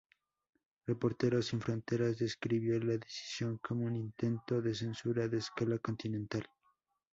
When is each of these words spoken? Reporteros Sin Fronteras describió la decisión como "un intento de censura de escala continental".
Reporteros 0.87 1.45
Sin 1.45 1.61
Fronteras 1.61 2.17
describió 2.17 2.79
la 2.79 2.97
decisión 2.97 3.59
como 3.59 3.85
"un 3.85 3.95
intento 3.95 4.59
de 4.59 4.73
censura 4.73 5.27
de 5.27 5.37
escala 5.37 5.77
continental". 5.77 6.47